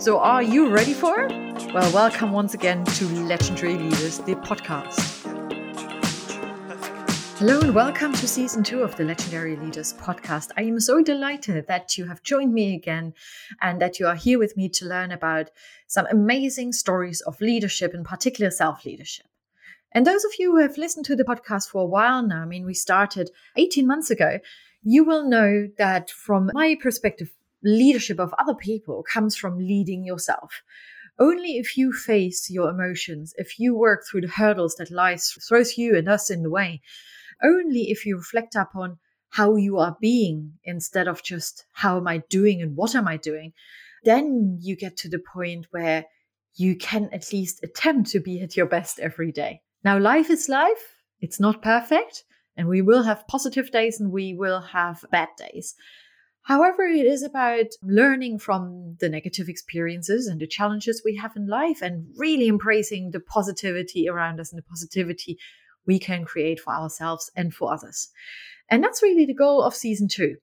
[0.00, 1.30] So, are you ready for it?
[1.74, 4.98] Well, welcome once again to Legendary Leaders, the podcast.
[7.36, 10.52] Hello and welcome to season two of the Legendary Leaders podcast.
[10.56, 13.12] I am so delighted that you have joined me again
[13.60, 15.50] and that you are here with me to learn about
[15.86, 19.26] some amazing stories of leadership, in particular self leadership.
[19.92, 22.46] And those of you who have listened to the podcast for a while now, I
[22.46, 24.38] mean, we started 18 months ago,
[24.82, 27.30] you will know that from my perspective,
[27.62, 30.62] leadership of other people comes from leading yourself.
[31.18, 35.76] Only if you face your emotions, if you work through the hurdles that life throws
[35.76, 36.80] you and us in the way,
[37.42, 38.98] only if you reflect upon
[39.30, 43.16] how you are being instead of just how am I doing and what am I
[43.16, 43.52] doing,
[44.04, 46.06] then you get to the point where
[46.54, 49.60] you can at least attempt to be at your best every day.
[49.84, 50.96] Now, life is life.
[51.20, 52.24] It's not perfect.
[52.56, 55.74] And we will have positive days and we will have bad days.
[56.42, 61.46] However, it is about learning from the negative experiences and the challenges we have in
[61.46, 65.38] life and really embracing the positivity around us and the positivity
[65.86, 68.08] we can create for ourselves and for others.
[68.70, 70.36] And that's really the goal of season two.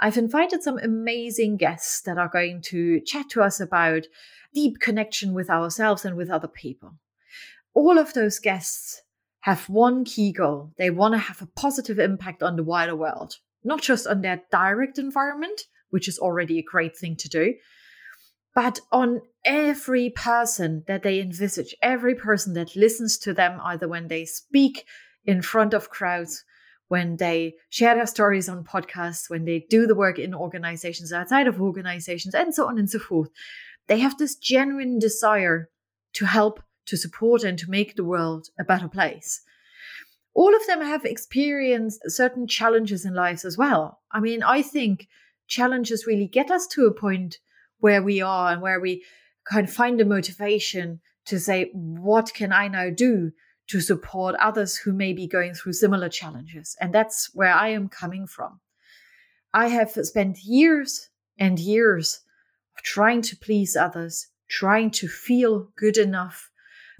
[0.00, 4.06] I've invited some amazing guests that are going to chat to us about
[4.52, 6.94] deep connection with ourselves and with other people.
[7.74, 9.02] All of those guests
[9.40, 10.72] have one key goal.
[10.78, 14.42] They want to have a positive impact on the wider world not just on their
[14.50, 17.54] direct environment, which is already a great thing to do,
[18.54, 24.08] but on every person that they envisage, every person that listens to them, either when
[24.08, 24.84] they speak
[25.24, 26.44] in front of crowds,
[26.88, 31.46] when they share their stories on podcasts, when they do the work in organizations, outside
[31.46, 33.28] of organizations, and so on and so forth.
[33.86, 35.70] They have this genuine desire
[36.14, 39.42] to help, to support, and to make the world a better place
[40.38, 44.02] all of them have experienced certain challenges in lives as well.
[44.12, 45.08] I mean, I think
[45.48, 47.38] challenges really get us to a point
[47.80, 49.04] where we are and where we
[49.50, 53.32] kind of find the motivation to say, what can I now do
[53.70, 56.76] to support others who may be going through similar challenges?
[56.80, 58.60] And that's where I am coming from.
[59.52, 62.20] I have spent years and years
[62.84, 66.48] trying to please others, trying to feel good enough,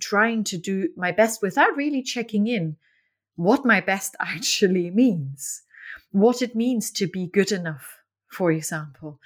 [0.00, 2.77] trying to do my best without really checking in
[3.38, 5.62] what my best actually means,
[6.10, 9.21] what it means to be good enough, for example.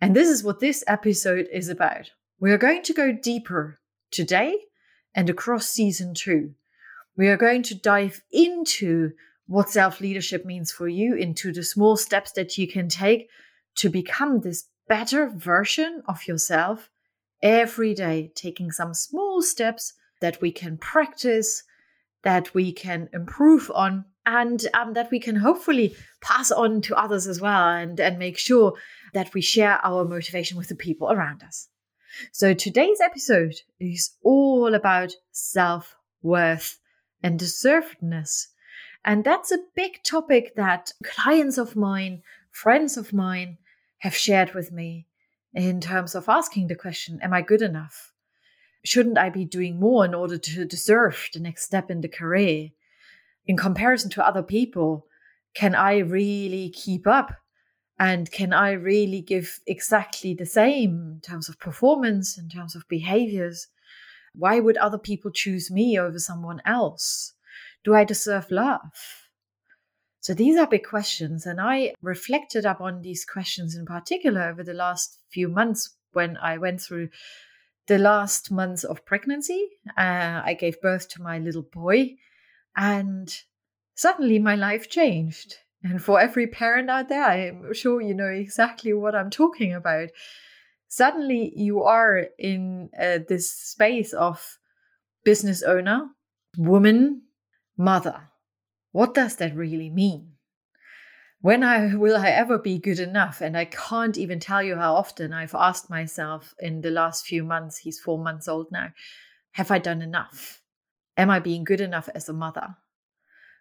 [0.00, 2.10] And this is what this episode is about.
[2.38, 3.80] We are going to go deeper
[4.12, 4.54] today
[5.14, 6.54] and across season two.
[7.16, 9.12] We are going to dive into
[9.46, 13.28] what self leadership means for you, into the small steps that you can take
[13.76, 16.90] to become this better version of yourself
[17.42, 21.64] every day, taking some small steps that we can practice
[22.22, 27.26] that we can improve on and um, that we can hopefully pass on to others
[27.26, 28.74] as well and, and make sure
[29.14, 31.68] that we share our motivation with the people around us.
[32.32, 36.78] So today's episode is all about self worth
[37.22, 38.48] and deservedness.
[39.04, 43.58] And that's a big topic that clients of mine, friends of mine
[43.98, 45.06] have shared with me
[45.54, 48.12] in terms of asking the question Am I good enough?
[48.88, 52.70] Shouldn't I be doing more in order to deserve the next step in the career?
[53.46, 55.06] In comparison to other people,
[55.54, 57.32] can I really keep up?
[57.98, 62.88] And can I really give exactly the same in terms of performance, in terms of
[62.88, 63.66] behaviors?
[64.34, 67.34] Why would other people choose me over someone else?
[67.84, 68.92] Do I deserve love?
[70.20, 71.44] So these are big questions.
[71.44, 76.56] And I reflected upon these questions in particular over the last few months when I
[76.56, 77.08] went through
[77.88, 79.68] the last months of pregnancy.
[79.96, 82.16] Uh, I gave birth to my little boy,
[82.76, 83.34] and
[83.94, 85.56] suddenly my life changed.
[85.82, 90.10] And for every parent out there, I'm sure you know exactly what I'm talking about.
[90.88, 94.58] Suddenly, you are in uh, this space of
[95.24, 96.08] business owner,
[96.56, 97.22] woman,
[97.76, 98.28] mother.
[98.92, 100.37] What does that really mean?
[101.40, 103.40] When I will I ever be good enough?
[103.40, 107.44] And I can't even tell you how often I've asked myself in the last few
[107.44, 108.92] months, he's four months old now,
[109.52, 110.62] have I done enough?
[111.16, 112.76] Am I being good enough as a mother?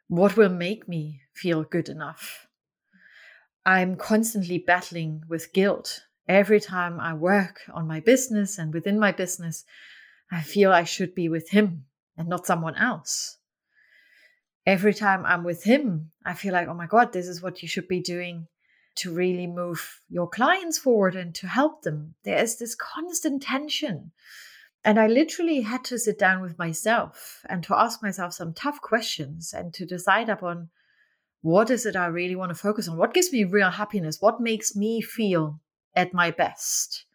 [0.08, 2.48] What will make me feel good enough?
[3.66, 9.14] I'm constantly battling with guilt Every time I work on my business and within my
[9.14, 9.64] business,
[10.30, 11.86] I feel I should be with him
[12.18, 13.38] and not someone else.
[14.68, 17.70] Every time I'm with him, I feel like, oh my God, this is what you
[17.70, 18.48] should be doing
[18.96, 22.16] to really move your clients forward and to help them.
[22.26, 24.12] There is this constant tension.
[24.84, 28.82] And I literally had to sit down with myself and to ask myself some tough
[28.82, 30.68] questions and to decide upon
[31.42, 32.98] what is it I really want to focus on?
[32.98, 34.18] What gives me real happiness?
[34.20, 35.62] What makes me feel
[35.96, 37.06] at my best?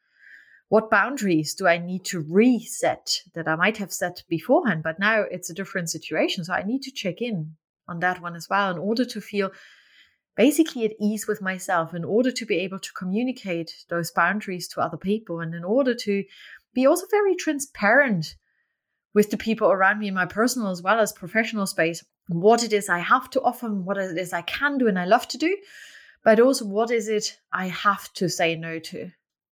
[0.73, 5.21] What boundaries do I need to reset that I might have set beforehand, but now
[5.31, 6.47] it's a different situation.
[6.47, 9.51] So I need to check in on that one as well in order to feel
[10.35, 14.81] basically at ease with myself, in order to be able to communicate those boundaries to
[14.81, 16.25] other people, and in order to
[16.73, 18.35] be also very transparent
[19.13, 22.73] with the people around me in my personal as well as professional space what it
[22.73, 25.29] is I have to offer, and what it is I can do and I love
[25.29, 25.55] to do,
[26.25, 29.11] but also what is it I have to say no to.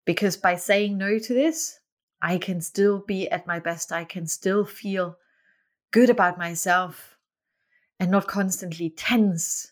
[0.10, 1.82] Because by saying no to this,
[2.20, 3.92] I can still be at my best.
[3.92, 5.20] I can still feel
[5.92, 7.16] good about myself
[8.00, 9.72] and not constantly tense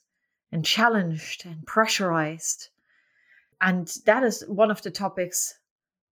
[0.52, 2.70] and challenged and pressurized.
[3.62, 5.58] And that is one of the topics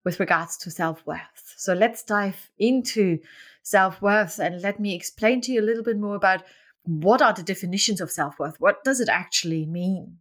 [0.04, 1.54] with regards to self worth.
[1.56, 3.20] So let's dive into
[3.62, 6.42] self worth and let me explain to you a little bit more about
[6.82, 8.60] what are the definitions of self worth?
[8.60, 10.18] What does it actually mean?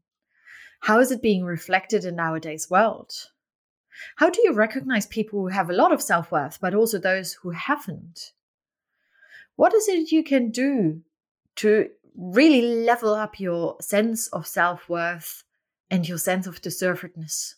[0.80, 3.30] How is it being reflected in nowadays world?
[4.16, 7.34] How do you recognize people who have a lot of self worth, but also those
[7.34, 8.32] who haven't?
[9.56, 11.02] What is it you can do
[11.56, 15.44] to really level up your sense of self worth
[15.90, 17.54] and your sense of deservedness?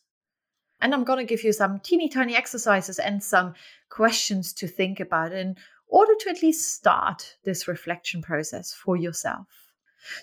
[0.80, 3.54] And I'm going to give you some teeny tiny exercises and some
[3.88, 5.32] questions to think about.
[5.32, 5.56] in
[5.88, 9.46] order to at least start this reflection process for yourself.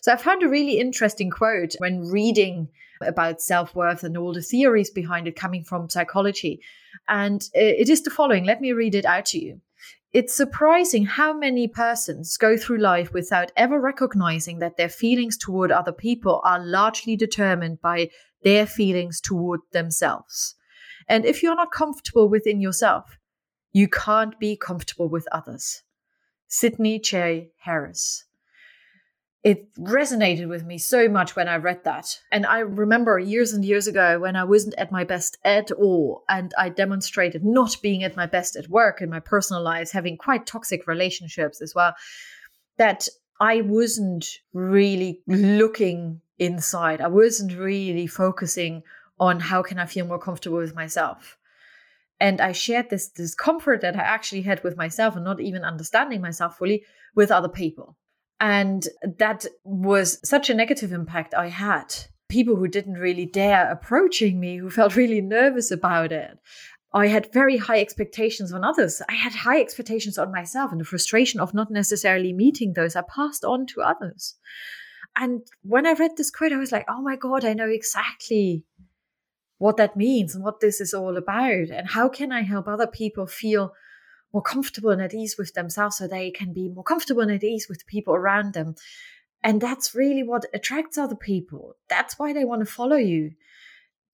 [0.01, 2.69] So I found a really interesting quote when reading
[3.01, 6.61] about self worth and all the theories behind it coming from psychology.
[7.07, 8.45] And it is the following.
[8.45, 9.61] Let me read it out to you.
[10.13, 15.71] It's surprising how many persons go through life without ever recognizing that their feelings toward
[15.71, 18.09] other people are largely determined by
[18.43, 20.53] their feelings toward themselves.
[21.07, 23.17] And if you're not comfortable within yourself,
[23.71, 25.81] you can't be comfortable with others.
[26.47, 27.49] Sydney J.
[27.61, 28.25] Harris.
[29.43, 32.17] It resonated with me so much when I read that.
[32.31, 36.23] And I remember years and years ago when I wasn't at my best at all,
[36.29, 40.15] and I demonstrated not being at my best at work in my personal lives, having
[40.15, 41.93] quite toxic relationships as well,
[42.77, 43.09] that
[43.41, 47.01] I wasn't really looking inside.
[47.01, 48.83] I wasn't really focusing
[49.19, 51.37] on how can I feel more comfortable with myself
[52.19, 56.21] and i shared this discomfort that i actually had with myself and not even understanding
[56.21, 56.83] myself fully
[57.15, 57.97] with other people
[58.43, 61.95] and that was such a negative impact i had
[62.27, 66.37] people who didn't really dare approaching me who felt really nervous about it
[66.95, 69.01] I had very high expectations on others.
[69.09, 73.01] I had high expectations on myself, and the frustration of not necessarily meeting those I
[73.01, 74.35] passed on to others.
[75.15, 78.63] And when I read this quote, I was like, oh my God, I know exactly
[79.57, 82.87] what that means and what this is all about and how can I help other
[82.87, 83.73] people feel
[84.33, 87.43] more comfortable and at ease with themselves so they can be more comfortable and at
[87.43, 88.75] ease with the people around them.
[89.43, 91.75] And that's really what attracts other people.
[91.89, 93.31] That's why they want to follow you.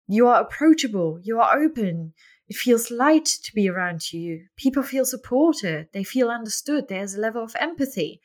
[0.07, 2.13] You are approachable, you are open.
[2.47, 4.45] It feels light to be around you.
[4.57, 6.87] People feel supported, they feel understood.
[6.87, 8.21] There's a level of empathy.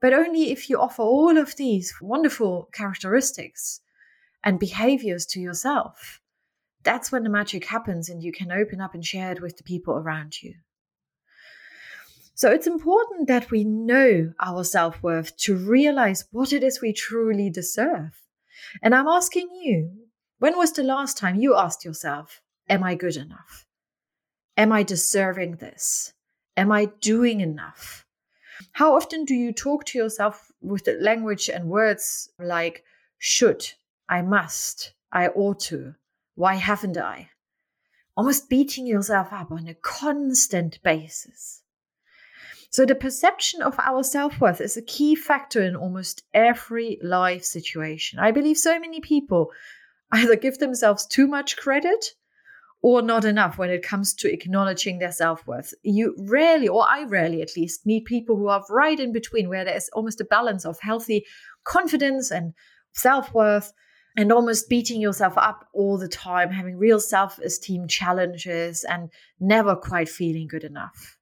[0.00, 3.80] But only if you offer all of these wonderful characteristics
[4.44, 6.20] and behaviors to yourself
[6.86, 9.64] that's when the magic happens and you can open up and share it with the
[9.64, 10.54] people around you.
[12.36, 16.92] So it's important that we know our self worth to realize what it is we
[16.92, 18.22] truly deserve.
[18.82, 19.90] And I'm asking you,
[20.38, 23.64] when was the last time you asked yourself, Am I good enough?
[24.54, 26.12] Am I deserving this?
[26.58, 28.04] Am I doing enough?
[28.72, 32.84] How often do you talk to yourself with the language and words like
[33.16, 33.72] should,
[34.10, 35.94] I must, I ought to,
[36.34, 37.30] why haven't I?
[38.14, 41.62] Almost beating yourself up on a constant basis.
[42.76, 47.42] So, the perception of our self worth is a key factor in almost every life
[47.42, 48.18] situation.
[48.18, 49.50] I believe so many people
[50.12, 52.12] either give themselves too much credit
[52.82, 55.72] or not enough when it comes to acknowledging their self worth.
[55.84, 59.64] You rarely, or I rarely at least, meet people who are right in between, where
[59.64, 61.24] there is almost a balance of healthy
[61.64, 62.52] confidence and
[62.92, 63.72] self worth
[64.18, 69.08] and almost beating yourself up all the time, having real self esteem challenges, and
[69.40, 71.15] never quite feeling good enough.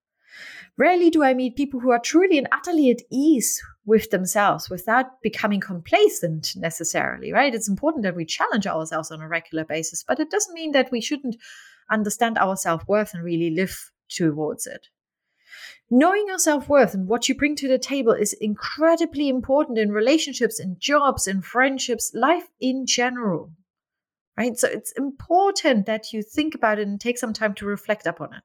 [0.77, 5.23] Rarely do I meet people who are truly and utterly at ease with themselves without
[5.23, 7.55] becoming complacent necessarily, right?
[7.55, 10.91] It's important that we challenge ourselves on a regular basis, but it doesn't mean that
[10.91, 11.37] we shouldn't
[11.91, 14.89] understand our self worth and really live towards it.
[15.91, 19.93] Knowing your self worth and what you bring to the table is incredibly important in
[19.93, 23.53] relationships, in jobs, in friendships, life in general.
[24.37, 24.59] Right?
[24.59, 28.35] So it's important that you think about it and take some time to reflect upon
[28.35, 28.43] it.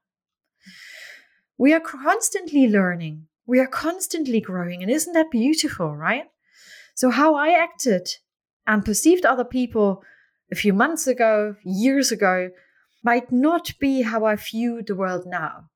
[1.60, 4.80] We are constantly learning, we are constantly growing.
[4.82, 6.24] And isn't that beautiful, right?
[6.94, 8.08] So, how I acted
[8.66, 10.02] and perceived other people
[10.50, 12.48] a few months ago, years ago,
[13.02, 15.68] might not be how I view the world now.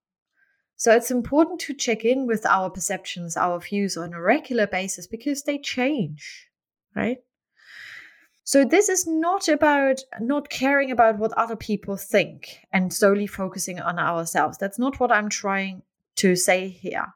[0.76, 5.07] So it's important to check in with our perceptions, our views on a regular basis
[5.07, 6.49] because they change,
[6.97, 7.19] right?
[8.47, 13.81] So this is not about not caring about what other people think and solely focusing
[13.81, 14.59] on ourselves.
[14.59, 15.83] That's not what I'm trying
[16.17, 17.15] to say here.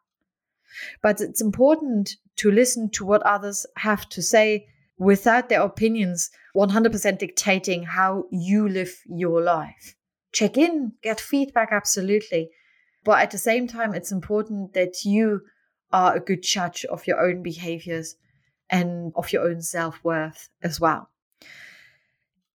[1.02, 7.18] But it's important to listen to what others have to say without their opinions 100%
[7.18, 9.96] dictating how you live your life.
[10.32, 12.48] Check in, get feedback, absolutely.
[13.04, 15.42] But at the same time, it's important that you
[15.92, 18.16] are a good judge of your own behaviors
[18.70, 21.10] and of your own self worth as well.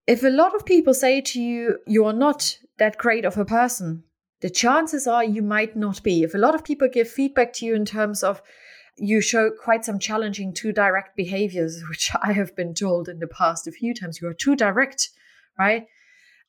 [0.05, 3.45] If a lot of people say to you, you are not that great of a
[3.45, 4.03] person,
[4.41, 6.23] the chances are you might not be.
[6.23, 8.41] If a lot of people give feedback to you in terms of
[8.97, 13.27] you show quite some challenging too direct behaviors, which I have been told in the
[13.27, 15.09] past a few times, you are too direct,
[15.57, 15.87] right?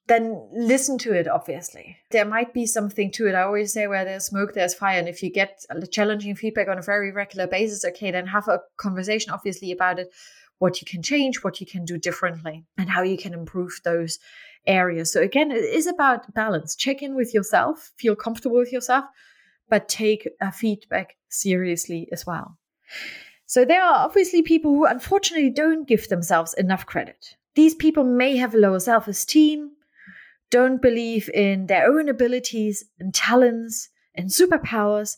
[0.07, 1.97] Then listen to it, obviously.
[2.11, 3.35] There might be something to it.
[3.35, 4.99] I always say where there's smoke, there's fire.
[4.99, 8.61] And if you get challenging feedback on a very regular basis, okay, then have a
[8.77, 10.09] conversation, obviously, about it,
[10.59, 14.19] what you can change, what you can do differently, and how you can improve those
[14.67, 15.13] areas.
[15.13, 16.75] So again, it is about balance.
[16.75, 19.05] Check in with yourself, feel comfortable with yourself,
[19.69, 22.57] but take a feedback seriously as well.
[23.47, 27.37] So there are obviously people who unfortunately don't give themselves enough credit.
[27.55, 29.71] These people may have a lower self-esteem,
[30.51, 35.17] don't believe in their own abilities and talents and superpowers,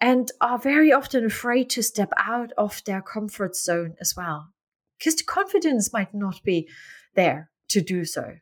[0.00, 4.52] and are very often afraid to step out of their comfort zone as well.
[4.98, 6.68] Because the confidence might not be
[7.14, 8.36] there to do so.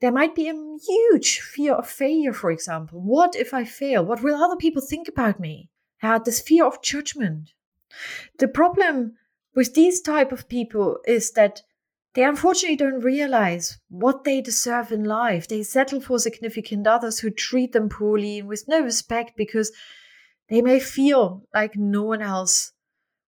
[0.00, 3.00] There might be a huge fear of failure, for example.
[3.00, 4.04] What if I fail?
[4.04, 5.70] What will other people think about me?
[6.02, 7.52] Uh, this fear of judgment.
[8.38, 9.16] The problem
[9.54, 11.62] with these type of people is that
[12.14, 15.46] they unfortunately don't realize what they deserve in life.
[15.46, 19.70] They settle for significant others who treat them poorly and with no respect because
[20.50, 22.72] they may feel like no one else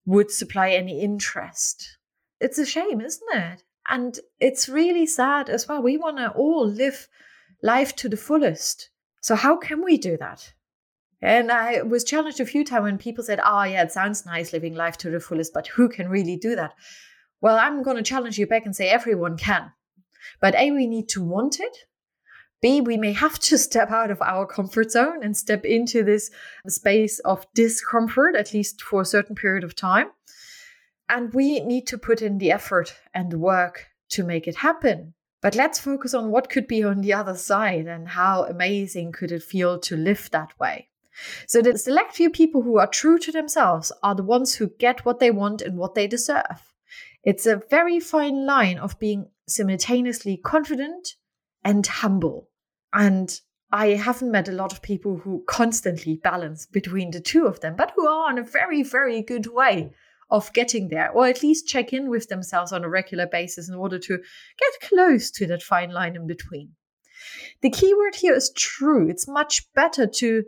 [0.05, 1.97] would supply any interest.
[2.41, 3.63] It's a shame, isn't it?
[3.89, 5.83] And it's really sad as well.
[5.83, 7.09] We want to all live
[7.63, 8.91] life to the fullest.
[9.21, 10.53] So, how can we do that?
[11.21, 14.53] And I was challenged a few times when people said, Oh, yeah, it sounds nice
[14.53, 16.75] living life to the fullest, but who can really do that?
[17.41, 19.73] Well, I'm going to challenge you back and say everyone can.
[20.41, 21.77] But A, we need to want it.
[22.63, 26.31] B, we may have to step out of our comfort zone and step into this
[26.69, 30.07] space of discomfort, at least for a certain period of time.
[31.09, 35.15] And we need to put in the effort and the work to make it happen.
[35.41, 39.33] But let's focus on what could be on the other side and how amazing could
[39.33, 40.89] it feel to live that way.
[41.49, 45.05] So, the select few people who are true to themselves are the ones who get
[45.05, 46.73] what they want and what they deserve.
[47.25, 51.17] It's a very fine line of being simultaneously confident
[51.65, 52.49] and humble.
[52.93, 57.61] And I haven't met a lot of people who constantly balance between the two of
[57.61, 59.93] them, but who are on a very, very good way
[60.31, 63.75] of getting there, or at least check in with themselves on a regular basis in
[63.75, 66.73] order to get close to that fine line in between.
[67.63, 69.09] The key word here is true.
[69.09, 70.45] It's much better to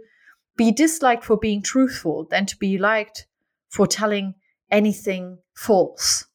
[0.57, 3.27] be disliked for being truthful than to be liked
[3.69, 4.35] for telling
[4.71, 6.27] anything false.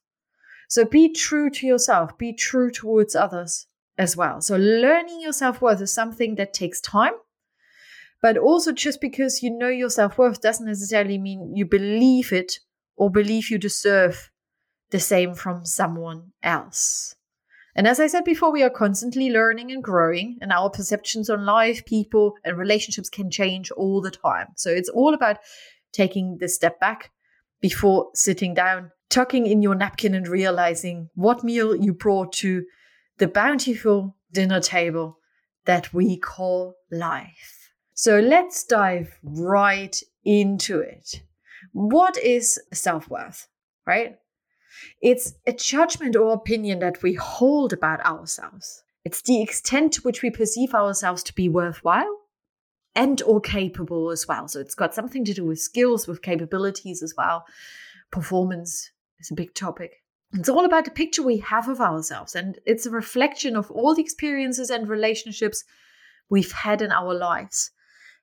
[0.67, 3.67] So be true to yourself, be true towards others
[3.99, 4.41] as well.
[4.41, 7.13] So learning your self worth is something that takes time.
[8.21, 12.59] But also, just because you know your self worth doesn't necessarily mean you believe it
[12.95, 14.31] or believe you deserve
[14.89, 17.15] the same from someone else.
[17.75, 21.45] And as I said before, we are constantly learning and growing, and our perceptions on
[21.45, 24.47] life, people, and relationships can change all the time.
[24.55, 25.37] So it's all about
[25.93, 27.11] taking the step back
[27.61, 32.65] before sitting down, tucking in your napkin, and realizing what meal you brought to
[33.19, 35.19] the bountiful dinner table
[35.65, 37.71] that we call life.
[37.93, 41.21] So let's dive right into it.
[41.73, 43.47] What is self worth,
[43.85, 44.15] right?
[45.01, 48.83] It's a judgment or opinion that we hold about ourselves.
[49.03, 52.15] It's the extent to which we perceive ourselves to be worthwhile
[52.95, 54.47] and or capable as well.
[54.47, 57.45] So it's got something to do with skills, with capabilities as well.
[58.11, 59.98] performance is a big topic.
[60.33, 63.95] It's all about the picture we have of ourselves, and it's a reflection of all
[63.95, 65.63] the experiences and relationships
[66.29, 67.71] we've had in our lives.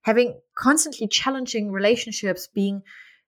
[0.03, 2.83] Having constantly challenging relationships, being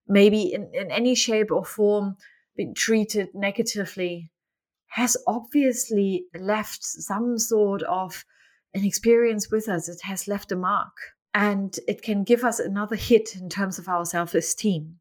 [0.06, 2.16] maybe in, in any shape or form
[2.56, 4.30] being treated negatively,
[4.86, 8.24] has obviously left some sort of
[8.74, 9.88] an experience with us.
[9.88, 10.96] It has left a mark,
[11.34, 15.00] and it can give us another hit in terms of our self esteem.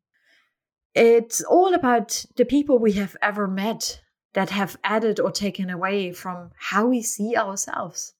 [0.99, 4.01] It's all about the people we have ever met
[4.33, 8.15] that have added or taken away from how we see ourselves.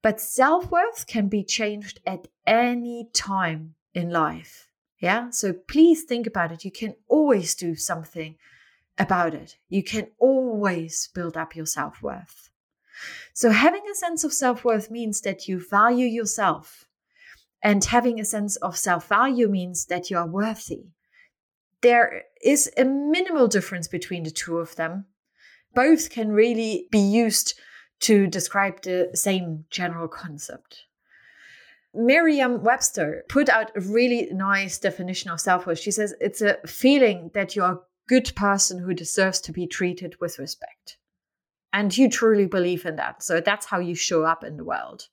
[0.00, 4.68] But self worth can be changed at any time in life.
[5.00, 5.30] Yeah.
[5.30, 6.64] So please think about it.
[6.64, 8.36] You can always do something
[8.96, 9.56] about it.
[9.68, 12.48] You can always build up your self worth.
[13.34, 16.84] So having a sense of self worth means that you value yourself.
[17.60, 20.92] And having a sense of self value means that you are worthy
[21.82, 25.06] there is a minimal difference between the two of them.
[25.74, 27.58] Both can really be used
[28.00, 30.84] to describe the same general concept.
[31.92, 35.78] Merriam Webster put out a really nice definition of self worth.
[35.78, 40.16] She says it's a feeling that you're a good person who deserves to be treated
[40.20, 40.96] with respect.
[41.72, 43.22] And you truly believe in that.
[43.22, 45.08] So that's how you show up in the world.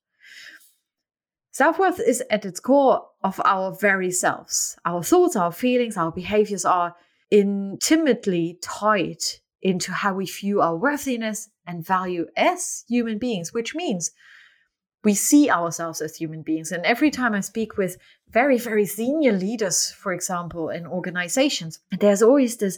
[1.57, 4.77] Self worth is at its core of our very selves.
[4.85, 6.95] Our thoughts, our feelings, our behaviors are
[7.31, 9.23] intimately tied
[9.63, 14.11] into how we view our worthiness and value as human beings, which means
[15.03, 16.71] we see ourselves as human beings.
[16.71, 17.97] And every time I speak with
[18.29, 22.77] very, very senior leaders, for example, in organizations, there's always this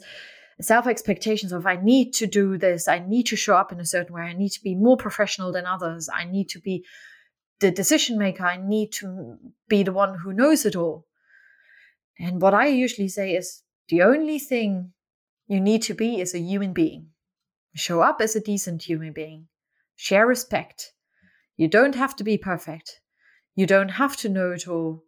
[0.61, 3.85] self expectations of I need to do this, I need to show up in a
[3.85, 6.85] certain way, I need to be more professional than others, I need to be
[7.59, 8.45] the decision maker.
[8.45, 9.37] I need to
[9.67, 11.05] be the one who knows it all.
[12.17, 14.93] And what I usually say is the only thing
[15.47, 17.07] you need to be is a human being.
[17.75, 19.47] Show up as a decent human being.
[19.95, 20.93] Share respect.
[21.57, 23.01] You don't have to be perfect.
[23.55, 25.03] You don't have to know it all.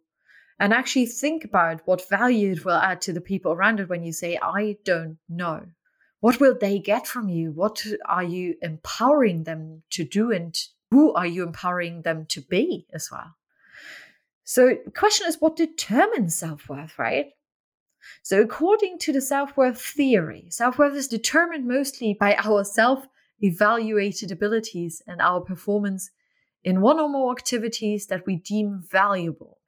[0.58, 4.04] And actually think about what value it will add to the people around it when
[4.04, 5.66] you say, I don't know.
[6.20, 7.50] What will they get from you?
[7.50, 10.56] What are you empowering them to do and
[10.92, 13.34] who are you empowering them to be as well?
[14.44, 17.30] So, the question is what determines self worth, right?
[18.22, 23.06] So, according to the self worth theory, self worth is determined mostly by our self
[23.40, 26.10] evaluated abilities and our performance
[26.62, 29.58] in one or more activities that we deem valuable.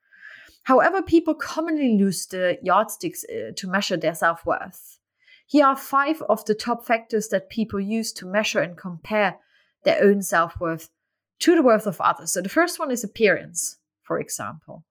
[0.63, 4.99] However, people commonly use the yardsticks uh, to measure their self worth.
[5.47, 9.39] Here are five of the top factors that people use to measure and compare
[9.85, 10.89] their own self worth
[11.39, 12.33] to the worth of others.
[12.33, 14.83] So the first one is appearance, for example.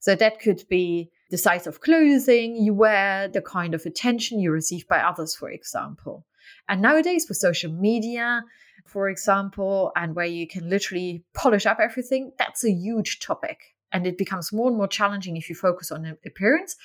[0.00, 4.50] So that could be the size of clothing you wear, the kind of attention you
[4.50, 6.26] receive by others, for example.
[6.68, 8.44] And nowadays, with social media,
[8.84, 13.74] for example, and where you can literally polish up everything, that's a huge topic.
[13.92, 16.76] And it becomes more and more challenging if you focus on appearance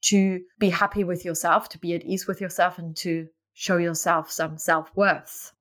[0.00, 4.30] to be happy with yourself, to be at ease with yourself, and to show yourself
[4.30, 5.52] some self worth.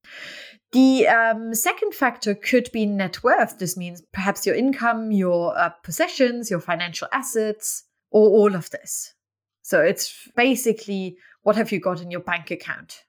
[0.74, 3.58] The um, second factor could be net worth.
[3.58, 9.14] This means perhaps your income, your uh, possessions, your financial assets, or all of this.
[9.62, 13.04] So it's basically what have you got in your bank account.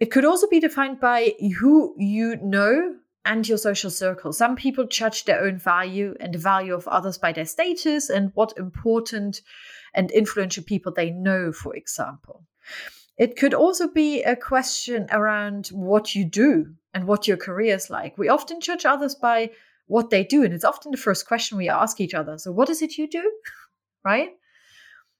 [0.00, 4.32] It could also be defined by who you know and your social circle.
[4.32, 8.32] Some people judge their own value and the value of others by their status and
[8.34, 9.42] what important
[9.94, 12.44] and influential people they know, for example.
[13.22, 17.88] It could also be a question around what you do and what your career is
[17.88, 18.18] like.
[18.18, 19.52] We often judge others by
[19.86, 22.36] what they do, and it's often the first question we ask each other.
[22.36, 23.32] So, what is it you do?
[24.04, 24.30] right?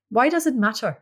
[0.09, 0.99] Why does it matter?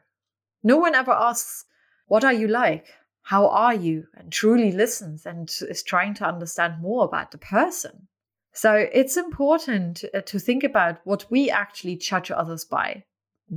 [0.62, 1.64] No one ever asks,
[2.06, 2.88] What are you like?
[3.22, 4.06] How are you?
[4.14, 8.08] and truly listens and is trying to understand more about the person.
[8.52, 13.04] So, it's important uh, to think about what we actually judge others by.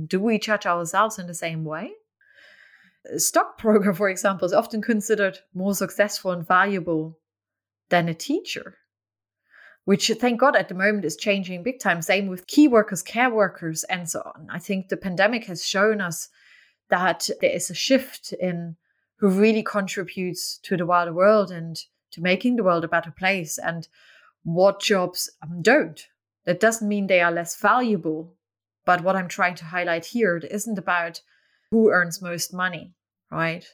[0.06, 1.92] Do we judge ourselves in the same way?
[3.16, 7.18] Stockbroker, for example, is often considered more successful and valuable
[7.90, 8.78] than a teacher,
[9.84, 12.02] which thank God at the moment is changing big time.
[12.02, 14.48] Same with key workers, care workers, and so on.
[14.50, 16.28] I think the pandemic has shown us
[16.90, 18.76] that there is a shift in
[19.16, 21.76] who really contributes to the wider world and
[22.10, 23.88] to making the world a better place and
[24.42, 26.06] what jobs um, don't.
[26.44, 28.34] That doesn't mean they are less valuable.
[28.84, 31.22] But what I'm trying to highlight here, it isn't about
[31.74, 32.94] who earns most money,
[33.32, 33.66] right?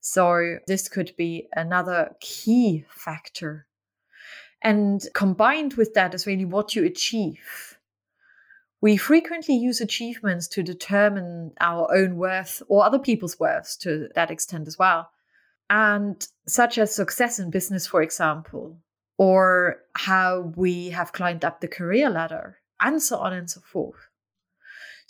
[0.00, 3.66] So this could be another key factor.
[4.60, 7.78] And combined with that is really what you achieve.
[8.82, 14.30] We frequently use achievements to determine our own worth or other people's worths to that
[14.30, 15.08] extent as well.
[15.70, 18.76] And such as success in business, for example,
[19.16, 24.10] or how we have climbed up the career ladder, and so on and so forth.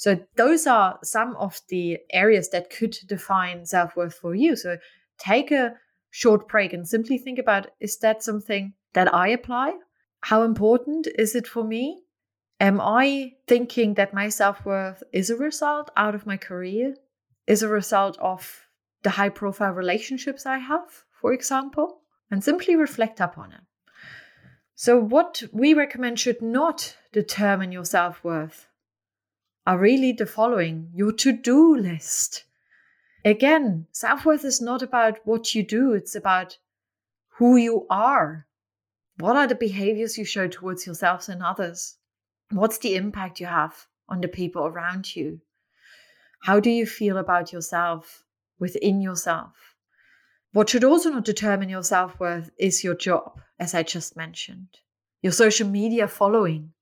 [0.02, 4.56] So, those are some of the areas that could define self worth for you.
[4.56, 4.78] So,
[5.16, 5.76] take a
[6.10, 9.74] short break and simply think about is that something that I apply?
[10.22, 12.02] How important is it for me?
[12.58, 16.96] Am I thinking that my self worth is a result out of my career?
[17.46, 18.66] Is a result of
[19.04, 22.00] the high profile relationships I have, for example?
[22.28, 23.60] And simply reflect upon it.
[24.74, 28.66] So, what we recommend should not determine your self worth
[29.66, 32.44] are really the following your to do list.
[33.24, 36.58] Again, self worth is not about what you do, it's about
[37.36, 38.46] who you are.
[39.18, 41.96] What are the behaviors you show towards yourselves and others?
[42.50, 45.40] What's the impact you have on the people around you?
[46.42, 48.24] How do you feel about yourself
[48.58, 49.76] within yourself?
[50.52, 54.78] What should also not determine your self worth is your job, as I just mentioned,
[55.22, 56.72] your social media following,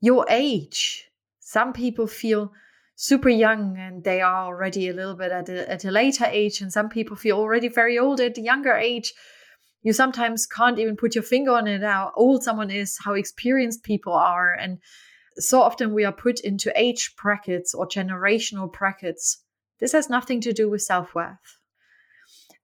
[0.00, 1.10] your age.
[1.54, 2.52] Some people feel
[2.96, 6.60] super young and they are already a little bit at a, at a later age,
[6.60, 9.14] and some people feel already very old at a younger age.
[9.80, 13.84] You sometimes can't even put your finger on it how old someone is, how experienced
[13.84, 14.52] people are.
[14.52, 14.80] And
[15.36, 19.40] so often we are put into age brackets or generational brackets.
[19.78, 21.60] This has nothing to do with self worth.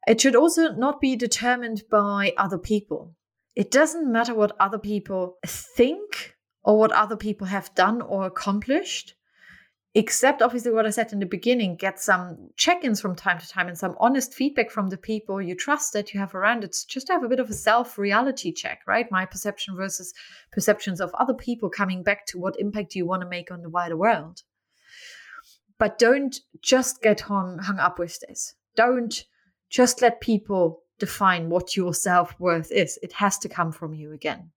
[0.08, 3.14] It should also not be determined by other people.
[3.54, 9.14] It doesn't matter what other people think or what other people have done or accomplished
[9.94, 13.48] except obviously what I said in the beginning, get some check ins from time to
[13.48, 16.62] time and some honest feedback from the people you trust that you have around.
[16.62, 19.10] It's just to have a bit of a self reality check, right?
[19.10, 20.14] My perception versus
[20.52, 23.70] perceptions of other people coming back to what impact you want to make on the
[23.70, 24.42] wider world.
[25.78, 28.54] But don't just get hung, hung up with this.
[28.76, 29.24] Don't
[29.70, 32.98] just let people define what your self worth is.
[33.02, 34.52] It has to come from you again.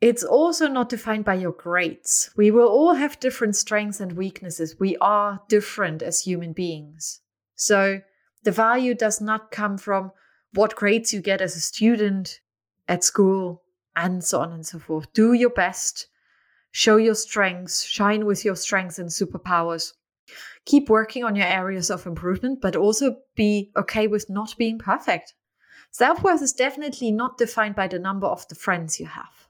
[0.00, 2.30] It's also not defined by your grades.
[2.34, 4.80] We will all have different strengths and weaknesses.
[4.80, 7.20] We are different as human beings.
[7.54, 8.00] So
[8.42, 10.12] the value does not come from
[10.54, 12.40] what grades you get as a student
[12.88, 13.62] at school
[13.94, 15.12] and so on and so forth.
[15.12, 16.06] Do your best,
[16.70, 19.92] show your strengths, shine with your strengths and superpowers.
[20.64, 25.34] Keep working on your areas of improvement, but also be okay with not being perfect.
[25.90, 29.49] Self worth is definitely not defined by the number of the friends you have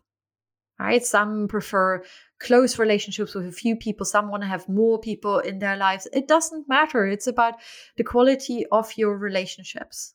[0.80, 1.04] right?
[1.04, 2.02] Some prefer
[2.38, 6.08] close relationships with a few people, some want to have more people in their lives.
[6.12, 7.06] It doesn't matter.
[7.06, 7.54] It's about
[7.96, 10.14] the quality of your relationships.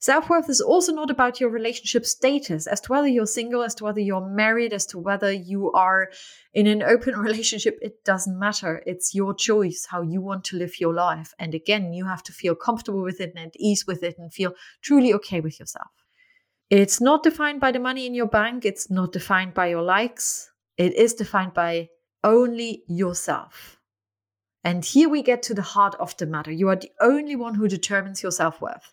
[0.00, 3.74] Self worth is also not about your relationship status, as to whether you're single, as
[3.74, 6.12] to whether you're married, as to whether you are
[6.54, 7.76] in an open relationship.
[7.82, 8.80] It doesn't matter.
[8.86, 11.34] It's your choice how you want to live your life.
[11.40, 14.32] And again, you have to feel comfortable with it and at ease with it and
[14.32, 15.90] feel truly okay with yourself.
[16.70, 20.50] It's not defined by the money in your bank, it's not defined by your likes.
[20.76, 21.88] It is defined by
[22.22, 23.78] only yourself.
[24.64, 26.52] And here we get to the heart of the matter.
[26.52, 28.92] You are the only one who determines your self worth.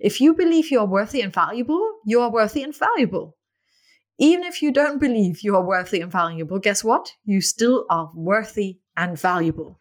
[0.00, 3.36] If you believe you are worthy and valuable, you are worthy and valuable.
[4.18, 7.12] Even if you don't believe you are worthy and valuable, guess what?
[7.24, 9.79] You still are worthy and valuable.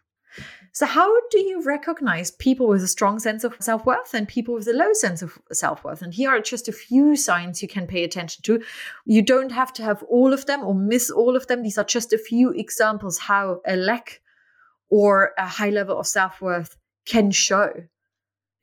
[0.79, 4.53] So, how do you recognize people with a strong sense of self worth and people
[4.53, 6.01] with a low sense of self worth?
[6.01, 8.63] And here are just a few signs you can pay attention to.
[9.05, 11.63] You don't have to have all of them or miss all of them.
[11.63, 14.21] These are just a few examples how a lack
[14.89, 17.73] or a high level of self worth can show.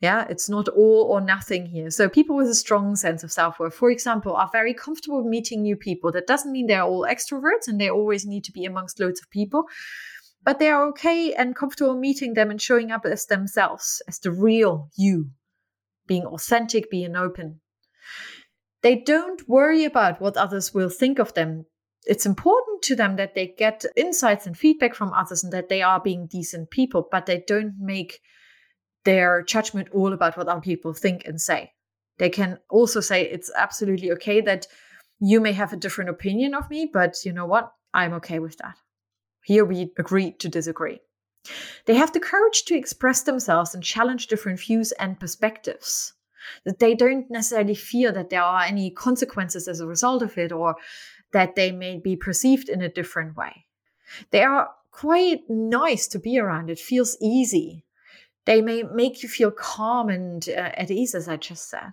[0.01, 1.91] Yeah, it's not all or nothing here.
[1.91, 5.61] So, people with a strong sense of self worth, for example, are very comfortable meeting
[5.61, 6.13] new people.
[6.13, 9.29] That doesn't mean they're all extroverts and they always need to be amongst loads of
[9.29, 9.67] people
[10.47, 14.31] but they are okay and comfortable meeting them and showing up as themselves, as the
[14.31, 15.29] real you,
[16.07, 17.61] being authentic, being open.
[18.81, 21.67] They don't worry about what others will think of them.
[22.05, 25.83] It's important to them that they get insights and feedback from others and that they
[25.83, 28.21] are being decent people, but they don't make
[29.05, 31.73] their judgment all about what other people think and say.
[32.19, 34.69] They can also say it's absolutely okay that
[35.19, 37.73] you may have a different opinion of me, but you know what?
[37.93, 38.77] I'm okay with that.
[39.47, 40.99] Here we agree to disagree.
[41.85, 46.15] They have the courage to express themselves and challenge different views and perspectives.
[46.65, 50.51] That they don't necessarily fear that there are any consequences as a result of it
[50.51, 50.75] or
[51.31, 53.67] that they may be perceived in a different way.
[54.33, 56.69] They are quite nice to be around.
[56.69, 57.85] It feels easy.
[58.47, 61.93] They may make you feel calm and uh, at ease, as I just said.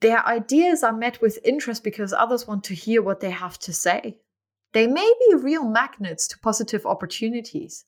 [0.00, 3.72] Their ideas are met with interest because others want to hear what they have to
[3.72, 4.18] say.
[4.72, 7.84] They may be real magnets to positive opportunities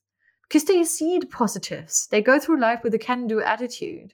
[0.47, 2.07] because they see the positives.
[2.11, 4.13] They go through life with a can do attitude.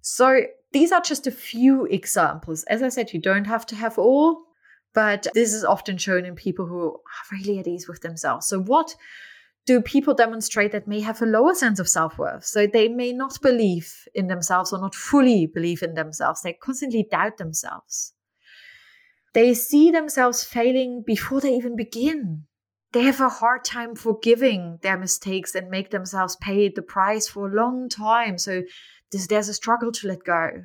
[0.00, 2.64] So these are just a few examples.
[2.64, 4.44] As I said, you don't have to have all,
[4.94, 8.46] but this is often shown in people who are really at ease with themselves.
[8.46, 8.94] So, what
[9.66, 12.44] do people demonstrate that may have a lower sense of self worth?
[12.44, 16.42] So, they may not believe in themselves or not fully believe in themselves.
[16.42, 18.14] They constantly doubt themselves.
[19.32, 22.46] They see themselves failing before they even begin.
[22.92, 27.48] They have a hard time forgiving their mistakes and make themselves pay the price for
[27.48, 28.38] a long time.
[28.38, 28.62] So,
[29.12, 30.64] there's a struggle to let go.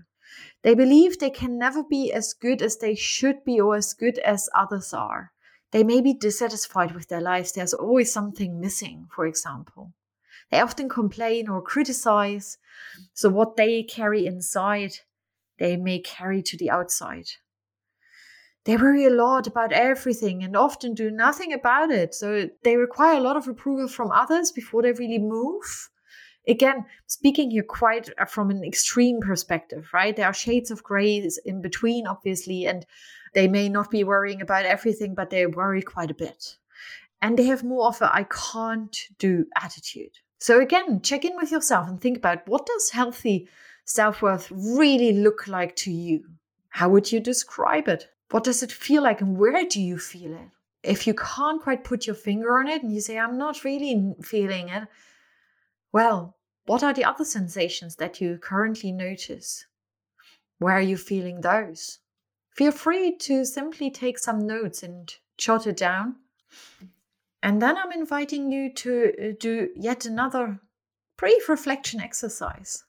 [0.64, 4.18] They believe they can never be as good as they should be or as good
[4.20, 5.32] as others are.
[5.72, 7.52] They may be dissatisfied with their lives.
[7.52, 9.94] There's always something missing, for example.
[10.50, 12.58] They often complain or criticize.
[13.14, 15.00] So, what they carry inside,
[15.60, 17.28] they may carry to the outside.
[18.66, 22.14] They worry a lot about everything and often do nothing about it.
[22.14, 25.90] So, they require a lot of approval from others before they really move
[26.48, 30.16] again, speaking here quite uh, from an extreme perspective, right?
[30.16, 32.86] There are shades of grays in between, obviously, and
[33.34, 36.56] they may not be worrying about everything, but they worry quite a bit.
[37.22, 40.12] And they have more of a I can't do attitude.
[40.40, 43.48] So again, check in with yourself and think about what does healthy
[43.86, 46.26] self-worth really look like to you?
[46.70, 48.10] How would you describe it?
[48.32, 50.50] What does it feel like and where do you feel it?
[50.84, 54.14] If you can't quite put your finger on it and you say, I'm not really
[54.22, 54.88] feeling it,
[55.92, 56.36] well,
[56.66, 59.66] what are the other sensations that you currently notice?
[60.60, 62.00] Where are you feeling those?
[62.52, 66.16] Feel free to simply take some notes and jot it down.
[67.44, 70.60] And then I'm inviting you to uh, do yet another
[71.18, 72.84] brief reflection exercise.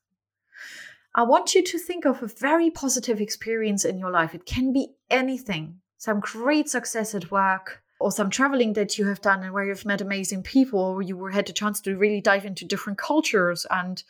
[1.17, 4.35] I want you to think of a very positive experience in your life.
[4.35, 9.23] It can be anything some great success at work, or some traveling that you have
[9.23, 12.45] done and where you've met amazing people, or you had the chance to really dive
[12.45, 14.05] into different cultures and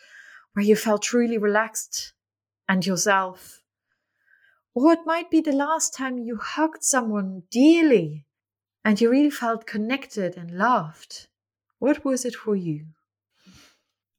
[0.52, 2.12] where you felt truly relaxed
[2.68, 3.62] and yourself.
[4.74, 8.26] Or it might be the last time you hugged someone dearly
[8.84, 11.28] and you really felt connected and loved.
[11.78, 12.86] What was it for you?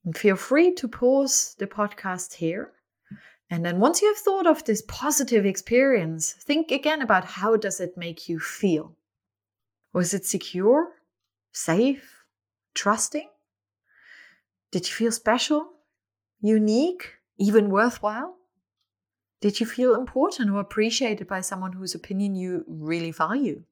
[0.06, 2.72] And feel free to pause the podcast here.
[3.50, 7.80] And then once you have thought of this positive experience, think again about how does
[7.80, 8.96] it make you feel?
[9.94, 10.90] Was it secure,
[11.54, 12.24] safe,
[12.76, 13.30] trusting?
[14.72, 15.70] Did you feel special,
[16.42, 18.36] unique, even worthwhile?
[19.40, 23.64] Did you feel important or appreciated by someone whose opinion you really value?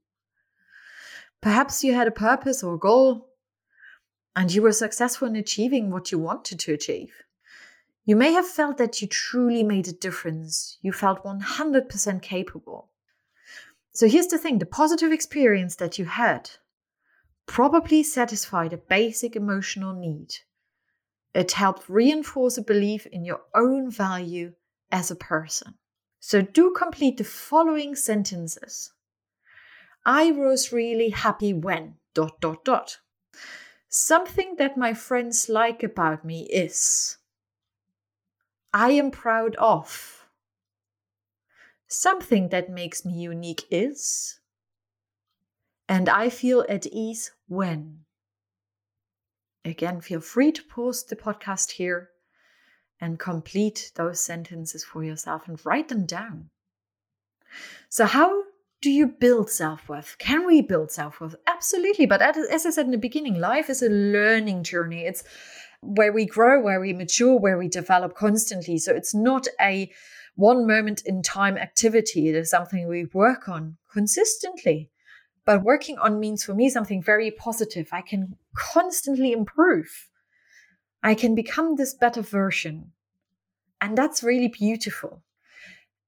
[1.42, 3.30] Perhaps you had a purpose or goal
[4.36, 7.25] and you were successful in achieving what you wanted to achieve.
[8.08, 10.78] You may have felt that you truly made a difference.
[10.84, 12.92] You felt 100% capable.
[13.94, 16.52] So here's the thing the positive experience that you had
[17.48, 20.36] probably satisfied a basic emotional need.
[21.34, 24.54] It helped reinforce a belief in your own value
[24.92, 25.76] as a person.
[26.20, 28.94] So do complete the following sentences.
[30.06, 33.00] I was really happy when dot dot dot.
[33.90, 37.18] Something that my friends like about me is
[38.78, 40.28] I am proud of
[41.88, 44.42] Something that makes me unique is,
[45.88, 48.00] and I feel at ease when.
[49.64, 52.10] Again, feel free to pause the podcast here
[53.00, 56.50] and complete those sentences for yourself and write them down.
[57.88, 58.44] So, how
[58.82, 60.18] do you build self worth?
[60.18, 61.36] Can we build self worth?
[61.48, 62.08] Absolutely.
[62.08, 65.06] But as I said in the beginning, life is a learning journey.
[65.06, 65.24] It's
[65.86, 68.78] where we grow, where we mature, where we develop constantly.
[68.78, 69.92] So, it's not a
[70.36, 72.30] one moment in time activity.
[72.30, 74.90] It is something we work on consistently.
[75.46, 77.90] But working on means for me something very positive.
[77.92, 80.10] I can constantly improve.
[81.04, 82.92] I can become this better version.
[83.80, 85.22] And that's really beautiful.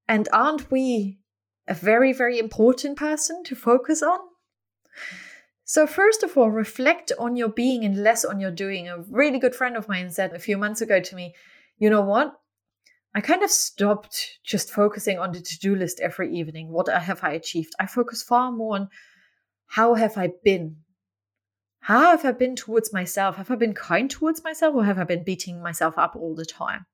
[0.07, 1.19] And aren't we
[1.67, 4.19] a very, very important person to focus on?
[5.69, 8.87] So, first of all, reflect on your being and less on your doing.
[8.87, 11.35] A really good friend of mine said a few months ago to me,
[11.77, 12.39] You know what?
[13.13, 16.69] I kind of stopped just focusing on the to-do list every evening.
[16.69, 17.73] What have I achieved?
[17.81, 18.89] I focus far more on
[19.65, 20.77] how have I been?
[21.81, 23.35] How have I been towards myself?
[23.35, 26.45] Have I been kind towards myself or have I been beating myself up all the
[26.45, 26.85] time?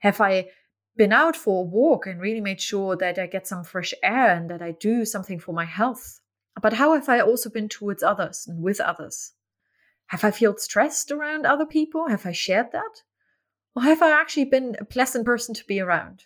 [0.00, 0.50] Have I
[0.96, 4.36] been out for a walk and really made sure that I get some fresh air
[4.36, 6.20] and that I do something for my health?
[6.60, 9.32] But how have I also been towards others and with others?
[10.06, 12.08] Have I felt stressed around other people?
[12.08, 13.02] Have I shared that?
[13.74, 16.24] or have I actually been a pleasant person to be around?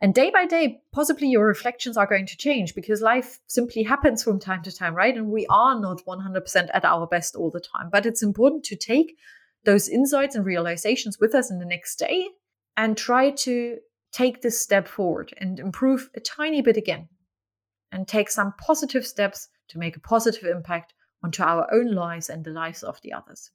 [0.00, 4.22] And day by day, possibly your reflections are going to change because life simply happens
[4.22, 5.16] from time to time, right?
[5.16, 7.88] And we are not 100% at our best all the time.
[7.90, 9.16] But it's important to take
[9.64, 12.28] those insights and realizations with us in the next day
[12.76, 13.78] and try to
[14.10, 17.08] take this step forward and improve a tiny bit again
[17.92, 22.44] and take some positive steps to make a positive impact onto our own lives and
[22.44, 23.50] the lives of the others.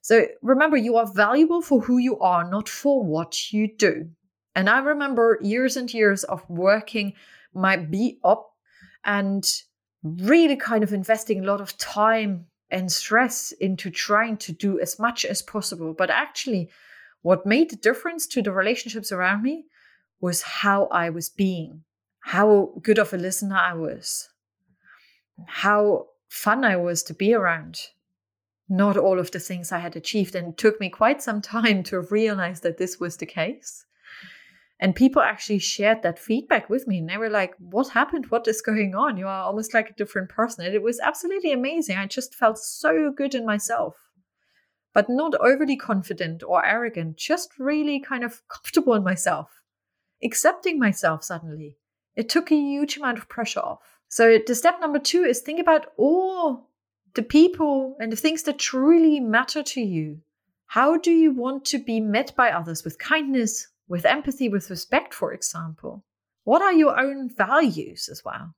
[0.00, 4.08] So remember, you are valuable for who you are, not for what you do.
[4.54, 7.12] And I remember years and years of working
[7.52, 8.50] my beat up
[9.04, 9.44] and
[10.02, 14.98] really kind of investing a lot of time and stress into trying to do as
[14.98, 15.94] much as possible.
[15.94, 16.70] But actually,
[17.22, 19.66] what made the difference to the relationships around me
[20.20, 21.82] was how I was being,
[22.26, 24.28] how good of a listener I was,
[25.46, 27.78] how fun I was to be around.
[28.68, 30.34] Not all of the things I had achieved.
[30.34, 33.84] And it took me quite some time to realize that this was the case.
[34.80, 36.98] And people actually shared that feedback with me.
[36.98, 38.26] And they were like, What happened?
[38.28, 39.16] What is going on?
[39.16, 40.66] You are almost like a different person.
[40.66, 41.96] And it was absolutely amazing.
[41.96, 43.94] I just felt so good in myself,
[44.92, 49.62] but not overly confident or arrogant, just really kind of comfortable in myself,
[50.24, 51.76] accepting myself suddenly.
[52.16, 54.00] It took a huge amount of pressure off.
[54.08, 56.70] So, the step number two is think about all
[57.14, 60.20] the people and the things that truly matter to you.
[60.66, 65.14] How do you want to be met by others with kindness, with empathy, with respect,
[65.14, 66.04] for example?
[66.44, 68.54] What are your own values as well?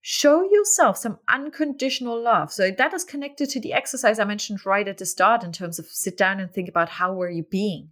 [0.00, 2.52] Show yourself some unconditional love.
[2.52, 5.78] So that is connected to the exercise I mentioned right at the start in terms
[5.78, 7.90] of sit down and think about how were you being.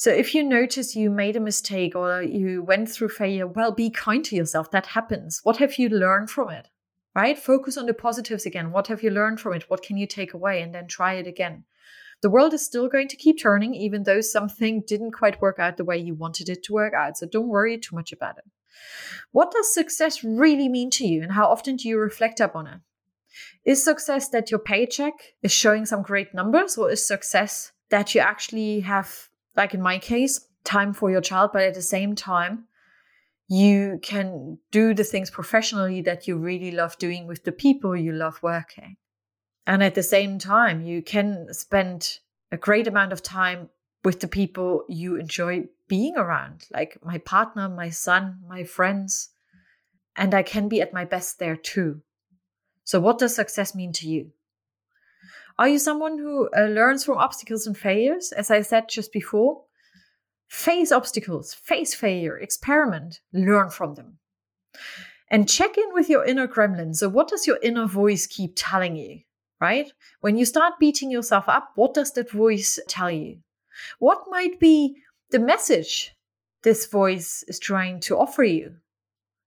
[0.00, 3.90] So if you notice you made a mistake or you went through failure, well, be
[3.90, 4.70] kind to yourself.
[4.70, 5.40] That happens.
[5.42, 6.68] What have you learned from it?
[7.14, 7.38] Right?
[7.38, 8.70] Focus on the positives again.
[8.70, 9.68] What have you learned from it?
[9.68, 10.62] What can you take away?
[10.62, 11.64] And then try it again
[12.22, 15.76] the world is still going to keep turning, even though something didn't quite work out
[15.76, 17.16] the way you wanted it to work out.
[17.16, 18.44] So don't worry too much about it.
[19.32, 22.80] What does success really mean to you, and how often do you reflect upon it?
[23.64, 28.20] Is success that your paycheck is showing some great numbers, or is success that you
[28.20, 29.29] actually have,
[29.60, 32.64] like in my case, time for your child, but at the same time,
[33.46, 38.12] you can do the things professionally that you really love doing with the people you
[38.12, 38.96] love working?
[39.66, 42.20] And at the same time, you can spend
[42.50, 43.68] a great amount of time
[44.02, 49.28] with the people you enjoy being around, like my partner, my son, my friends.
[50.16, 52.00] And I can be at my best there too.
[52.84, 54.32] So, what does success mean to you?
[55.60, 58.32] Are you someone who uh, learns from obstacles and failures?
[58.32, 59.62] As I said just before,
[60.48, 64.18] face obstacles, face failure, experiment, learn from them.
[65.30, 66.96] And check in with your inner gremlin.
[66.96, 69.20] So, what does your inner voice keep telling you?
[69.60, 69.92] right?
[70.20, 73.38] When you start beating yourself up, what does that voice tell you?
[73.98, 74.96] What might be
[75.30, 76.16] the message
[76.62, 78.76] this voice is trying to offer you?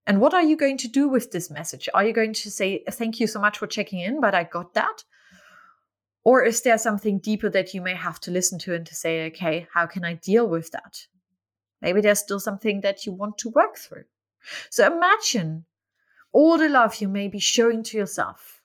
[0.06, 1.90] And what are you going to do with this message?
[1.94, 4.74] Are you going to say, Thank you so much for checking in, but I got
[4.74, 5.04] that?
[6.24, 9.28] Or is there something deeper that you may have to listen to and to say,
[9.28, 11.08] Okay, how can I deal with that?
[11.82, 14.06] Maybe there's still something that you want to work through.
[14.70, 15.66] So imagine
[16.32, 18.64] all the love you may be showing to yourself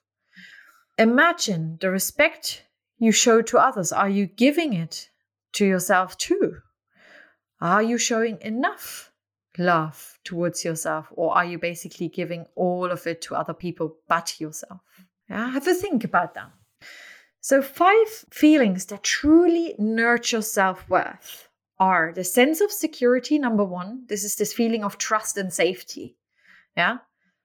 [0.99, 2.65] Imagine the respect
[2.97, 3.93] you show to others.
[3.93, 5.09] Are you giving it
[5.53, 6.57] to yourself too?
[7.61, 9.09] Are you showing enough
[9.57, 14.41] love towards yourself, or are you basically giving all of it to other people but
[14.41, 14.81] yourself?
[15.29, 16.51] Yeah, have a think about that.
[17.41, 21.47] So, five feelings that truly nurture self worth
[21.79, 24.03] are the sense of security, number one.
[24.07, 26.17] This is this feeling of trust and safety.
[26.75, 26.97] Yeah,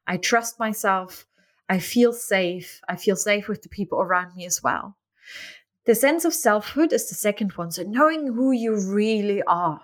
[0.06, 1.26] I trust myself.
[1.68, 2.80] I feel safe.
[2.88, 4.96] I feel safe with the people around me as well.
[5.86, 7.70] The sense of selfhood is the second one.
[7.70, 9.80] So knowing who you really are,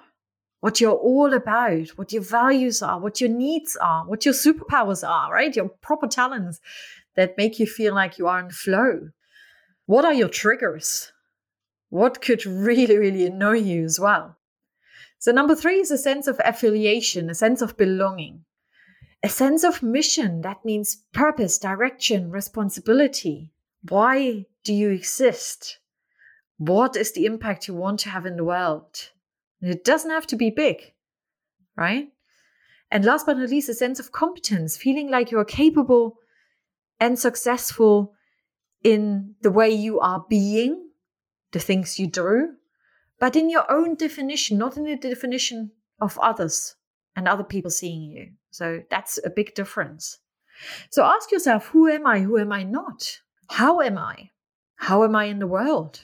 [0.61, 5.07] what you're all about, what your values are, what your needs are, what your superpowers
[5.09, 5.55] are, right?
[5.55, 6.61] Your proper talents
[7.14, 9.11] that make you feel like you are in flow.
[9.90, 11.11] What are your triggers?
[11.88, 14.37] What could really, really annoy you as well?
[15.18, 18.44] So, number three is a sense of affiliation, a sense of belonging
[19.22, 23.53] a sense of mission that means purpose, direction, responsibility.
[23.88, 25.79] Why do you exist?
[26.57, 29.11] What is the impact you want to have in the world?
[29.61, 30.95] It doesn't have to be big,
[31.76, 32.09] right?
[32.93, 36.18] And last but not least, a sense of competence, feeling like you're capable
[36.99, 38.14] and successful
[38.83, 40.91] in the way you are being,
[41.53, 42.55] the things you do,
[43.18, 46.76] but in your own definition, not in the definition of others
[47.14, 48.31] and other people seeing you.
[48.51, 50.18] So that's a big difference.
[50.91, 52.20] So ask yourself who am I?
[52.20, 53.20] Who am I not?
[53.51, 54.31] How am I?
[54.76, 56.01] How am I in the world?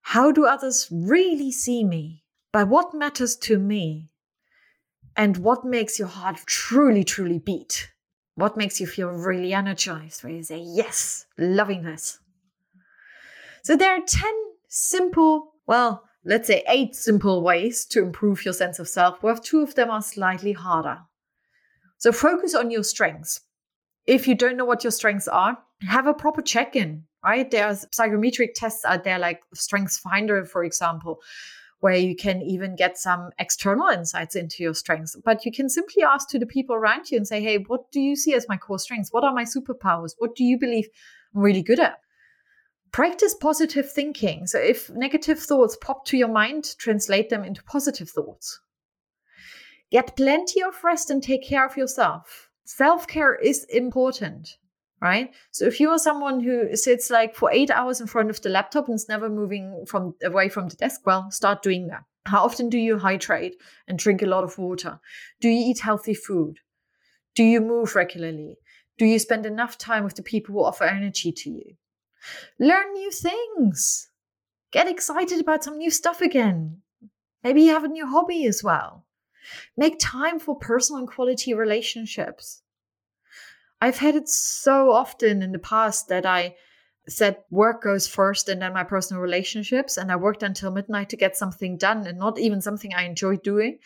[0.00, 2.22] How do others really see me?
[2.52, 4.08] By what matters to me?
[5.16, 7.90] and what makes your heart truly, truly beat.
[8.36, 12.20] What makes you feel really energized, where you say, Yes, loving this.
[13.62, 14.32] So there are 10
[14.68, 19.42] simple, well, let's say eight simple ways to improve your sense of self worth.
[19.42, 20.98] Two of them are slightly harder.
[21.98, 23.40] So focus on your strengths.
[24.06, 25.58] If you don't know what your strengths are,
[25.88, 27.50] have a proper check in, right?
[27.50, 31.20] There's psychometric tests out there like Strengths Finder, for example,
[31.80, 35.16] where you can even get some external insights into your strengths.
[35.24, 38.00] But you can simply ask to the people around you and say, hey, what do
[38.00, 39.12] you see as my core strengths?
[39.12, 40.14] What are my superpowers?
[40.18, 40.88] What do you believe
[41.34, 41.98] I'm really good at?
[42.92, 44.46] Practice positive thinking.
[44.46, 48.58] So if negative thoughts pop to your mind, translate them into positive thoughts.
[49.90, 52.48] Get plenty of rest and take care of yourself.
[52.64, 54.56] Self care is important,
[55.00, 55.34] right?
[55.50, 58.48] So if you are someone who sits like for eight hours in front of the
[58.48, 62.04] laptop and is never moving from away from the desk, well, start doing that.
[62.26, 64.98] How often do you hydrate and drink a lot of water?
[65.40, 66.58] Do you eat healthy food?
[67.34, 68.56] Do you move regularly?
[68.98, 71.76] Do you spend enough time with the people who offer energy to you?
[72.58, 74.08] Learn new things.
[74.72, 76.82] Get excited about some new stuff again.
[77.44, 79.04] Maybe you have a new hobby as well.
[79.76, 82.62] Make time for personal and quality relationships.
[83.80, 86.56] I've had it so often in the past that I
[87.08, 89.96] said work goes first and then my personal relationships.
[89.96, 93.42] And I worked until midnight to get something done and not even something I enjoyed
[93.42, 93.78] doing.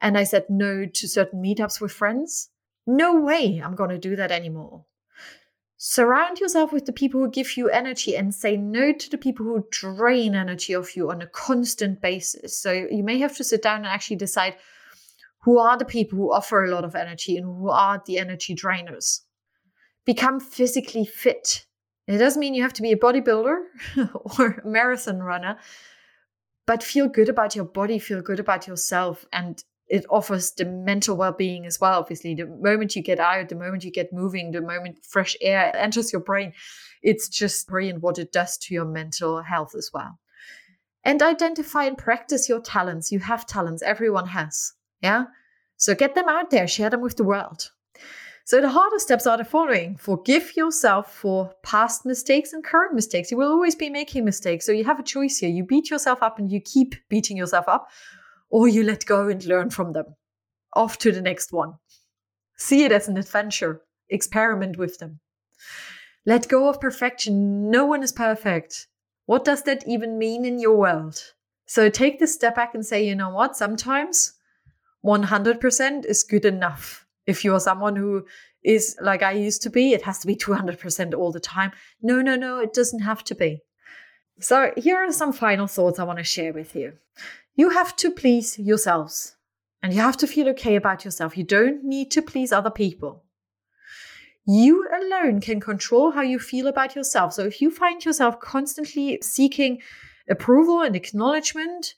[0.00, 2.50] And I said no to certain meetups with friends.
[2.86, 4.84] No way I'm going to do that anymore.
[5.76, 9.46] Surround yourself with the people who give you energy and say no to the people
[9.46, 12.54] who drain energy of you on a constant basis.
[12.60, 14.56] So you may have to sit down and actually decide
[15.42, 18.54] who are the people who offer a lot of energy and who are the energy
[18.54, 19.20] drainers.
[20.04, 21.66] Become physically fit.
[22.06, 23.62] It doesn't mean you have to be a bodybuilder
[24.38, 25.58] or a marathon runner,
[26.66, 29.24] but feel good about your body, feel good about yourself.
[29.32, 33.56] And it offers the mental well-being as well obviously the moment you get out the
[33.56, 36.52] moment you get moving the moment fresh air enters your brain
[37.02, 40.18] it's just brilliant what it does to your mental health as well
[41.04, 44.72] and identify and practice your talents you have talents everyone has
[45.02, 45.24] yeah.
[45.76, 47.70] So get them out there, share them with the world.
[48.44, 53.30] So the harder steps are the following forgive yourself for past mistakes and current mistakes.
[53.30, 54.66] You will always be making mistakes.
[54.66, 55.50] So you have a choice here.
[55.50, 57.88] You beat yourself up and you keep beating yourself up,
[58.48, 60.16] or you let go and learn from them.
[60.74, 61.74] Off to the next one.
[62.56, 65.20] See it as an adventure, experiment with them.
[66.26, 67.70] Let go of perfection.
[67.70, 68.88] No one is perfect.
[69.26, 71.22] What does that even mean in your world?
[71.66, 73.56] So take this step back and say, you know what?
[73.56, 74.32] Sometimes
[75.04, 77.06] 100% is good enough.
[77.26, 78.26] If you're someone who
[78.62, 81.72] is like I used to be, it has to be 200% all the time.
[82.02, 83.62] No, no, no, it doesn't have to be.
[84.40, 86.94] So, here are some final thoughts I want to share with you.
[87.56, 89.36] You have to please yourselves
[89.82, 91.36] and you have to feel okay about yourself.
[91.36, 93.24] You don't need to please other people.
[94.46, 97.34] You alone can control how you feel about yourself.
[97.34, 99.82] So, if you find yourself constantly seeking
[100.28, 101.94] approval and acknowledgement,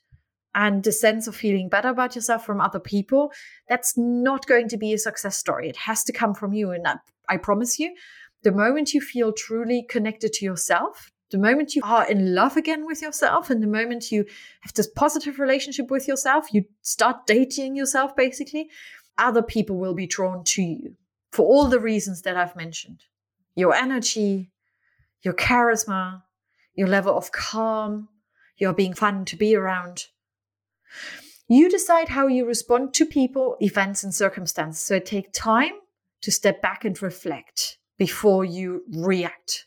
[0.55, 3.31] and the sense of feeling better about yourself from other people,
[3.67, 5.69] that's not going to be a success story.
[5.69, 6.71] It has to come from you.
[6.71, 6.95] And I,
[7.27, 7.95] I promise you,
[8.43, 12.85] the moment you feel truly connected to yourself, the moment you are in love again
[12.85, 14.25] with yourself, and the moment you
[14.61, 18.69] have this positive relationship with yourself, you start dating yourself basically,
[19.17, 20.95] other people will be drawn to you
[21.31, 23.05] for all the reasons that I've mentioned
[23.55, 24.51] your energy,
[25.21, 26.23] your charisma,
[26.75, 28.09] your level of calm,
[28.57, 30.07] your being fun to be around.
[31.47, 34.81] You decide how you respond to people, events, and circumstances.
[34.81, 35.73] So take time
[36.21, 39.65] to step back and reflect before you react.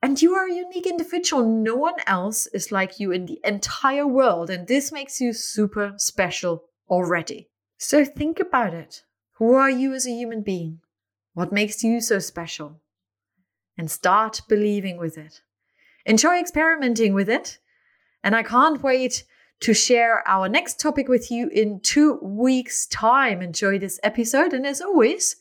[0.00, 1.44] And you are a unique individual.
[1.44, 4.48] No one else is like you in the entire world.
[4.48, 7.48] And this makes you super special already.
[7.78, 9.02] So think about it.
[9.34, 10.80] Who are you as a human being?
[11.34, 12.80] What makes you so special?
[13.76, 15.42] And start believing with it.
[16.06, 17.58] Enjoy experimenting with it.
[18.22, 19.24] And I can't wait
[19.60, 23.42] to share our next topic with you in two weeks' time.
[23.42, 24.52] Enjoy this episode.
[24.52, 25.36] And as always,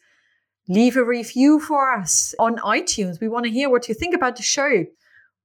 [0.67, 3.21] leave a review for us on iTunes.
[3.21, 4.85] We want to hear what you think about the show.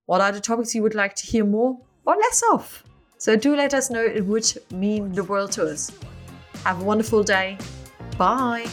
[0.07, 2.83] What are the topics you would like to hear more or less of?
[3.19, 4.03] So do let us know.
[4.03, 5.93] It would mean the world to us.
[6.65, 7.59] Have a wonderful day.
[8.19, 8.67] Bye.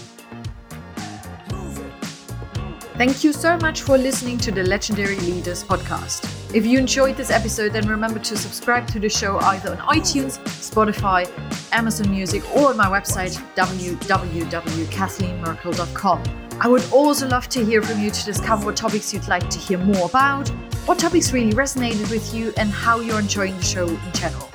[2.97, 6.38] Thank you so much for listening to the Legendary Leaders podcast.
[6.51, 10.39] If you enjoyed this episode, then remember to subscribe to the show either on iTunes,
[10.47, 11.29] Spotify,
[11.71, 16.23] Amazon Music, or on my website, www.cathleenmerkel.com.
[16.59, 19.59] I would also love to hear from you to discover what topics you'd like to
[19.59, 20.49] hear more about,
[20.87, 24.49] what topics really resonated with you, and how you're enjoying the show in general.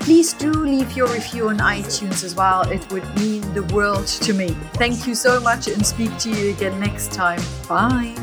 [0.00, 2.68] Please do leave your review on iTunes as well.
[2.68, 4.48] It would mean the world to me.
[4.74, 7.40] Thank you so much and speak to you again next time.
[7.68, 8.16] Bye.